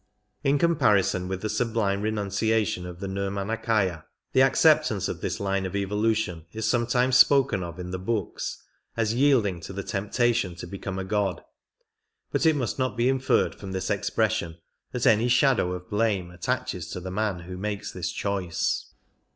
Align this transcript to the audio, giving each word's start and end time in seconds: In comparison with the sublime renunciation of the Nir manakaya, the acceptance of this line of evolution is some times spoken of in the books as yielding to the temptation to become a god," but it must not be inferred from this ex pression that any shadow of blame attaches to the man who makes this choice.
In 0.43 0.57
comparison 0.57 1.27
with 1.27 1.43
the 1.43 1.47
sublime 1.47 2.01
renunciation 2.01 2.87
of 2.87 3.01
the 3.01 3.07
Nir 3.07 3.29
manakaya, 3.29 4.05
the 4.33 4.41
acceptance 4.41 5.07
of 5.07 5.21
this 5.21 5.39
line 5.39 5.63
of 5.63 5.75
evolution 5.75 6.47
is 6.53 6.67
some 6.67 6.87
times 6.87 7.17
spoken 7.19 7.61
of 7.61 7.77
in 7.77 7.91
the 7.91 7.99
books 7.99 8.63
as 8.97 9.13
yielding 9.13 9.59
to 9.61 9.71
the 9.71 9.83
temptation 9.83 10.55
to 10.55 10.65
become 10.65 10.97
a 10.97 11.03
god," 11.03 11.43
but 12.31 12.47
it 12.47 12.55
must 12.55 12.79
not 12.79 12.97
be 12.97 13.09
inferred 13.09 13.53
from 13.53 13.73
this 13.73 13.91
ex 13.91 14.09
pression 14.09 14.57
that 14.91 15.05
any 15.05 15.29
shadow 15.29 15.71
of 15.73 15.87
blame 15.87 16.31
attaches 16.31 16.89
to 16.89 16.99
the 16.99 17.11
man 17.11 17.41
who 17.41 17.55
makes 17.55 17.91
this 17.91 18.11
choice. 18.11 18.93